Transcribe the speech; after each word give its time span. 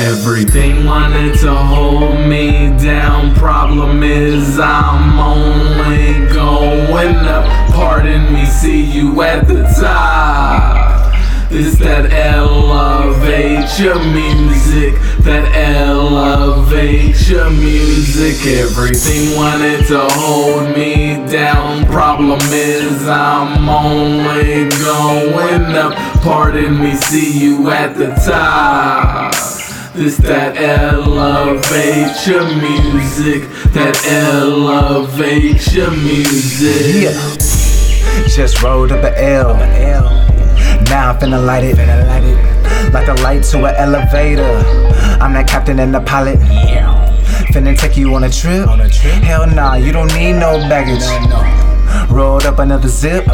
Everything 0.00 0.84
wanted 0.84 1.36
to 1.40 1.52
hold 1.52 2.24
me 2.28 2.68
down. 2.78 3.34
Problem 3.34 4.04
is, 4.04 4.56
I'm 4.56 5.18
only 5.18 6.32
going 6.32 7.16
up. 7.16 7.72
Pardon 7.72 8.32
me, 8.32 8.46
see 8.46 8.80
you 8.80 9.20
at 9.22 9.48
the 9.48 9.64
top. 9.80 11.12
It's 11.50 11.78
that 11.80 12.12
elevate 12.12 13.76
your 13.80 13.98
music, 14.12 14.94
that 15.24 15.52
elevate 15.56 17.28
your 17.28 17.50
music. 17.50 18.46
Everything 18.46 19.36
wanted 19.36 19.84
to 19.86 20.06
hold 20.12 20.76
me 20.76 21.16
down. 21.26 21.84
Problem 21.86 22.38
is, 22.52 23.08
I'm 23.08 23.68
only 23.68 24.68
going 24.68 25.74
up. 25.74 25.94
Pardon 26.22 26.80
me, 26.80 26.94
see 26.94 27.36
you 27.36 27.68
at 27.68 27.96
the 27.96 28.14
top. 28.24 29.57
This 29.98 30.16
that 30.18 30.56
elevate 30.56 32.24
your 32.24 32.46
music, 32.46 33.50
that 33.72 34.00
elevate 34.06 35.72
your 35.72 35.90
music. 35.90 37.02
Yeah. 37.02 38.28
Just 38.28 38.62
rolled 38.62 38.92
up 38.92 39.02
an 39.02 39.14
L. 39.14 39.54
Now 40.84 41.10
I'm 41.10 41.18
finna 41.18 41.44
light 41.44 41.64
it, 41.64 41.76
finna 41.76 42.06
light 42.06 42.22
it. 42.22 42.92
Like 42.94 43.06
the 43.06 43.20
light 43.24 43.42
to 43.50 43.64
an 43.64 43.74
elevator. 43.74 44.44
I'm 45.20 45.32
that 45.32 45.48
captain 45.48 45.80
and 45.80 45.92
the 45.92 46.00
pilot. 46.00 46.38
Yeah. 46.42 47.04
Finna 47.52 47.76
take 47.76 47.96
you 47.96 48.14
on 48.14 48.22
a 48.22 48.30
trip. 48.30 48.68
On 48.68 48.80
a 48.80 48.88
trip? 48.88 49.14
Hell 49.14 49.48
nah, 49.48 49.74
you 49.74 49.90
don't 49.90 50.14
need 50.14 50.34
no 50.34 50.58
baggage. 50.68 51.00
No, 51.28 51.42
no. 51.42 51.67
Rolled 52.10 52.46
up 52.46 52.58
another 52.58 52.88
zip. 52.88 53.26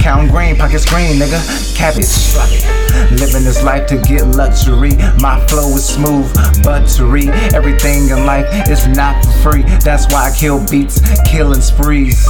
Count 0.00 0.30
green, 0.30 0.56
pockets 0.56 0.84
green, 0.86 1.18
nigga. 1.18 1.40
Cabbage. 1.76 2.08
Living 3.20 3.44
this 3.44 3.62
life 3.62 3.86
to 3.88 3.98
get 3.98 4.26
luxury. 4.26 4.96
My 5.20 5.44
flow 5.46 5.68
is 5.74 5.86
smooth, 5.86 6.32
buttery. 6.62 7.28
Everything 7.54 8.08
in 8.08 8.26
life 8.26 8.68
is 8.68 8.86
not 8.88 9.24
for 9.24 9.52
free. 9.52 9.62
That's 9.80 10.10
why 10.12 10.30
I 10.30 10.36
kill 10.36 10.64
beats, 10.68 11.00
killing 11.24 11.60
sprees. 11.60 12.26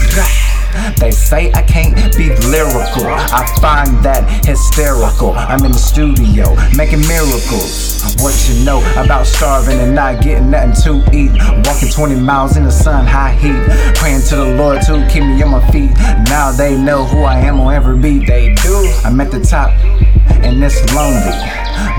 They 0.99 1.11
say 1.11 1.53
I 1.53 1.63
can't 1.63 1.95
be 2.17 2.29
lyrical. 2.49 3.07
I 3.07 3.47
find 3.61 4.03
that 4.05 4.45
hysterical. 4.45 5.33
I'm 5.33 5.65
in 5.65 5.73
the 5.73 5.79
studio 5.79 6.55
making 6.77 7.01
miracles. 7.09 8.17
What 8.23 8.35
you 8.49 8.65
know 8.65 8.81
about 8.97 9.27
starving 9.27 9.79
and 9.81 9.95
not 9.95 10.23
getting 10.23 10.51
nothing 10.51 10.75
to 10.85 11.17
eat? 11.17 11.33
Walking 11.67 11.91
20 11.91 12.21
miles 12.21 12.57
in 12.57 12.65
the 12.65 12.71
sun, 12.71 13.07
high 13.07 13.35
heat. 13.35 13.61
Praying 13.97 14.23
to 14.29 14.37
the 14.37 14.55
Lord 14.57 14.83
to 14.83 15.07
keep 15.11 15.25
me 15.25 15.43
on 15.43 15.51
my 15.51 15.71
feet. 15.71 15.91
Now 16.29 16.53
they 16.53 16.77
know 16.77 17.05
who 17.05 17.23
I 17.23 17.39
am 17.39 17.61
on 17.61 17.75
every 17.75 17.94
beat. 18.05 18.27
They 18.27 18.55
do. 18.55 18.93
I'm 19.05 19.19
at 19.21 19.31
the 19.31 19.41
top 19.41 19.71
and 20.45 20.63
it's 20.63 20.79
lonely. 20.95 21.39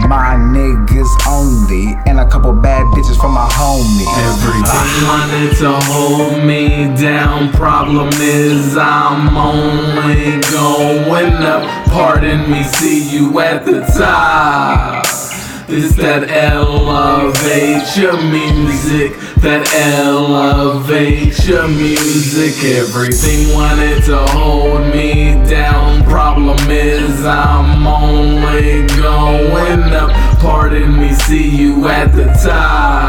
My 0.07 0.37
niggas 0.37 1.11
only, 1.27 1.95
and 2.05 2.19
a 2.19 2.27
couple 2.29 2.53
bad 2.53 2.85
bitches 2.93 3.19
from 3.19 3.33
my 3.33 3.47
homie. 3.49 4.05
Everything 4.29 5.07
wanted 5.07 5.57
to 5.57 5.71
hold 5.89 6.45
me 6.45 6.95
down. 6.95 7.51
Problem 7.53 8.09
is, 8.21 8.77
I'm 8.77 9.35
only 9.35 10.41
going 10.51 11.33
up. 11.43 11.87
Pardon 11.87 12.49
me, 12.51 12.63
see 12.63 13.09
you 13.09 13.39
at 13.39 13.65
the 13.65 13.81
top. 13.97 15.04
It's 15.67 15.95
that 15.95 16.29
elevate 16.29 17.97
your 17.97 18.21
music, 18.21 19.17
that 19.41 19.65
elevate 19.73 21.43
your 21.47 21.67
music. 21.67 22.63
Everything 22.63 23.51
wanted 23.51 24.03
to 24.03 24.17
hold 24.27 24.81
me 24.93 25.33
down. 25.49 26.03
Problem 26.03 26.59
is, 26.69 27.25
I'm 27.25 27.87
only 27.87 28.85
going 29.01 29.81
up. 29.93 30.11
Pardon 30.39 30.99
me, 30.99 31.13
see 31.13 31.49
you 31.49 31.87
at 31.87 32.13
the 32.13 32.25
top. 32.43 33.04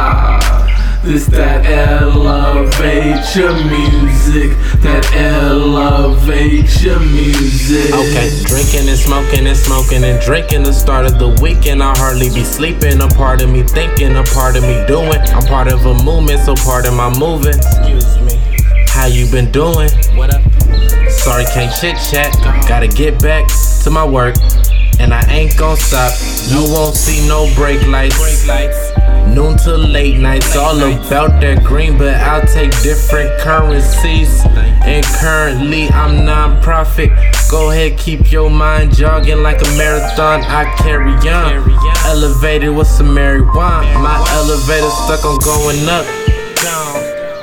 This 1.06 1.26
that 1.26 1.64
elevate 1.64 3.22
your 3.36 3.54
music, 3.54 4.50
that 4.82 5.08
elevate 5.14 6.82
your 6.82 6.98
music. 6.98 7.94
Okay, 7.94 8.34
drinking 8.42 8.88
and 8.88 8.98
smoking 8.98 9.46
and 9.46 9.56
smoking 9.56 10.02
and 10.02 10.20
drinking 10.20 10.64
the 10.64 10.72
start 10.72 11.06
of 11.06 11.20
the 11.20 11.28
weekend. 11.40 11.80
I 11.80 11.96
hardly 11.96 12.28
be 12.30 12.42
sleeping. 12.42 13.00
A 13.00 13.06
part 13.06 13.40
of 13.40 13.50
me 13.50 13.62
thinking, 13.62 14.16
a 14.16 14.24
part 14.24 14.56
of 14.56 14.64
me 14.64 14.84
doing. 14.88 15.20
I'm 15.30 15.46
part 15.46 15.68
of 15.72 15.86
a 15.86 15.94
movement, 16.02 16.40
so 16.40 16.56
part 16.56 16.88
of 16.88 16.94
my 16.94 17.08
moving. 17.08 17.54
Excuse 17.54 18.18
me. 18.22 18.42
How 18.88 19.06
you 19.06 19.30
been 19.30 19.52
doing? 19.52 19.90
What 20.18 20.34
up? 20.34 20.42
Sorry, 21.08 21.44
can't 21.54 21.72
chit 21.78 21.94
chat. 22.10 22.34
Gotta 22.66 22.88
get 22.88 23.22
back 23.22 23.46
to 23.84 23.90
my 23.90 24.04
work, 24.04 24.34
and 24.98 25.14
I 25.14 25.22
ain't 25.30 25.56
gon' 25.56 25.76
stop. 25.76 26.12
You 26.50 26.66
won't 26.74 26.96
see 26.96 27.28
no 27.28 27.46
brake 27.54 27.86
lights. 27.86 28.85
Noon 29.34 29.56
to 29.58 29.76
late 29.76 30.18
nights, 30.18 30.56
all 30.56 30.76
about 30.76 31.40
that 31.40 31.62
green, 31.62 31.98
but 31.98 32.14
I'll 32.14 32.46
take 32.46 32.70
different 32.82 33.38
currencies. 33.40 34.44
And 34.84 35.04
currently, 35.04 35.88
I'm 35.88 36.24
non-profit. 36.24 37.10
Go 37.50 37.70
ahead, 37.70 37.98
keep 37.98 38.32
your 38.32 38.48
mind 38.50 38.94
jogging 38.94 39.42
like 39.42 39.60
a 39.60 39.70
marathon. 39.76 40.42
I 40.42 40.72
carry 40.76 41.12
on. 41.28 41.70
Elevated 42.06 42.74
with 42.74 42.86
some 42.86 43.08
marijuana. 43.08 43.94
My 44.00 44.24
elevator 44.30 44.90
stuck 44.90 45.24
on 45.24 45.38
going 45.40 45.88
up. 45.88 46.06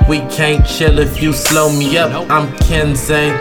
We 0.08 0.18
can't 0.28 0.66
chill 0.66 0.98
if 0.98 1.22
you 1.22 1.32
slow 1.32 1.70
me 1.72 1.96
up. 1.96 2.30
I'm 2.30 2.48
Kenzane, 2.58 3.34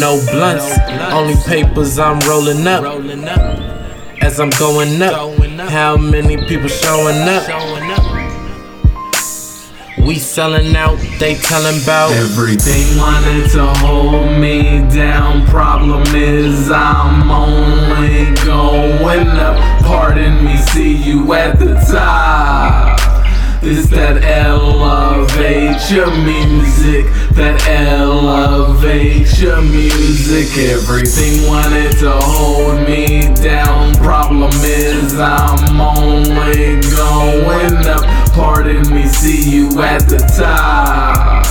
no 0.00 0.20
blunts, 0.32 0.76
only 1.12 1.36
papers 1.46 1.96
I'm 1.98 2.18
rolling 2.28 2.66
up. 2.66 2.82
As 4.20 4.40
I'm 4.40 4.50
going 4.58 5.00
up, 5.00 5.37
how 5.66 5.96
many 5.96 6.36
people 6.36 6.68
showing 6.68 7.16
up? 7.28 7.46
We 9.98 10.14
selling 10.14 10.76
out, 10.76 10.98
they 11.18 11.34
telling 11.34 11.82
about 11.82 12.12
everything 12.12 12.96
wanted 12.96 13.50
to 13.50 13.66
hold 13.66 14.38
me 14.38 14.88
down. 14.88 15.44
Problem 15.46 16.04
is, 16.14 16.70
I'm 16.70 17.30
only 17.30 18.34
going 18.44 19.28
up. 19.28 19.82
Pardon 19.84 20.44
me, 20.44 20.56
see 20.58 20.94
you 20.94 21.32
at 21.32 21.58
the 21.58 21.74
top. 21.90 22.98
It's 23.60 23.90
that 23.90 24.22
elevate 24.22 25.90
your 25.90 26.10
music, 26.24 27.06
that 27.34 27.60
elevate 27.68 29.38
your 29.40 29.60
music. 29.60 30.46
Everything 30.56 31.48
wanted 31.48 31.98
to 31.98 32.12
Pardon 38.58 38.92
me, 38.92 39.06
see 39.06 39.50
you 39.50 39.80
at 39.80 40.08
the 40.08 40.18
top. 40.36 41.46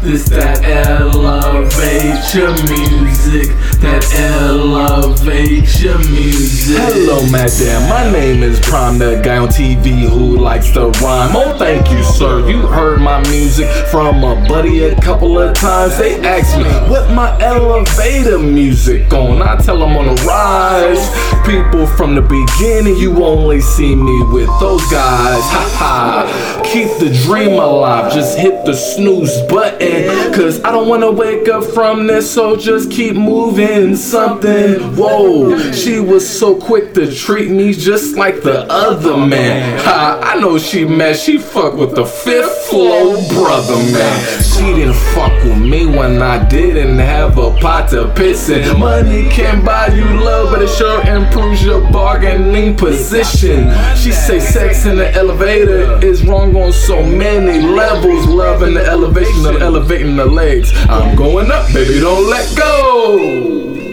This 0.00 0.28
that 0.28 0.62
elevate 0.62 2.32
your 2.32 2.54
music, 2.70 3.50
that 3.84 4.04
your 5.84 5.98
music. 6.10 6.78
Hello, 6.78 7.26
madam. 7.30 7.88
My 7.90 8.10
name 8.10 8.42
is 8.42 8.58
Prime, 8.60 8.98
the 8.98 9.20
guy 9.22 9.36
on 9.36 9.48
TV 9.48 10.08
who 10.08 10.38
likes 10.38 10.70
to 10.70 10.88
rhyme. 11.02 11.36
Oh, 11.36 11.54
thank 11.58 11.90
you, 11.90 12.02
sir. 12.02 12.48
You 12.48 12.66
heard 12.66 13.00
my 13.00 13.20
music 13.28 13.68
from 13.88 14.24
a 14.24 14.34
buddy 14.48 14.84
a 14.84 14.98
couple 15.02 15.38
of 15.38 15.54
times. 15.54 15.98
They 15.98 16.18
asked 16.20 16.56
me 16.56 16.70
what 16.90 17.10
my 17.10 17.38
elevator 17.42 18.38
music 18.38 19.12
on. 19.12 19.42
I 19.42 19.56
tell 19.56 19.78
them 19.78 19.94
on 19.94 20.06
the 20.06 20.22
rise. 20.22 21.04
People 21.44 21.86
from 21.86 22.14
the 22.14 22.22
beginning, 22.22 22.96
you 22.96 23.22
only 23.22 23.60
see 23.60 23.94
me 23.94 24.24
with 24.32 24.48
those 24.58 24.82
guys. 24.90 25.42
Ha 25.42 25.76
ha. 25.78 26.62
Keep 26.64 26.98
the 26.98 27.12
dream 27.26 27.52
alive. 27.52 28.10
Just 28.10 28.38
hit 28.38 28.64
the 28.64 28.72
snooze 28.72 29.38
button. 29.48 30.32
Cause 30.32 30.62
I 30.64 30.72
don't 30.72 30.88
wanna 30.88 31.10
wake 31.10 31.48
up 31.48 31.64
from 31.64 32.06
this, 32.06 32.30
so 32.30 32.56
just 32.56 32.90
keep 32.90 33.16
moving 33.16 33.73
something. 33.96 34.96
Whoa, 34.96 35.72
she 35.72 35.98
was 36.00 36.28
so 36.28 36.54
quick 36.54 36.94
to 36.94 37.12
treat 37.12 37.50
me 37.50 37.72
just 37.72 38.16
like 38.16 38.42
the 38.42 38.66
other 38.70 39.16
man. 39.16 39.78
Ha, 39.80 40.20
I 40.22 40.40
know 40.40 40.58
she 40.58 40.84
mad, 40.84 41.16
she 41.16 41.38
fuck 41.38 41.74
with 41.74 41.94
the 41.94 42.04
fifth 42.06 42.68
flow 42.68 43.16
brother 43.30 43.76
man. 43.92 44.42
She 44.64 44.72
didn't 44.72 44.94
fuck 44.94 45.44
with 45.44 45.58
me 45.58 45.84
when 45.84 46.22
I 46.22 46.42
didn't 46.48 46.98
have 46.98 47.36
a 47.36 47.54
pot 47.58 47.90
to 47.90 48.10
piss 48.14 48.48
in. 48.48 48.78
Money 48.78 49.28
can 49.28 49.62
buy 49.62 49.88
you 49.88 50.06
love, 50.18 50.52
but 50.52 50.62
it 50.62 50.68
sure 50.68 51.06
improves 51.06 51.62
your 51.62 51.82
bargaining 51.92 52.74
position. 52.74 53.70
She 53.94 54.10
say 54.10 54.40
sex 54.40 54.86
in 54.86 54.96
the 54.96 55.12
elevator 55.12 56.02
is 56.02 56.24
wrong 56.24 56.56
on 56.56 56.72
so 56.72 57.02
many 57.02 57.60
levels. 57.60 58.24
Love 58.24 58.62
in 58.62 58.72
the 58.72 58.86
elevation 58.86 59.44
of 59.44 59.60
elevating 59.60 60.16
the 60.16 60.24
legs. 60.24 60.72
I'm 60.88 61.14
going 61.14 61.50
up, 61.52 61.70
baby, 61.74 62.00
don't 62.00 62.30
let 62.30 62.56
go. 62.56 63.83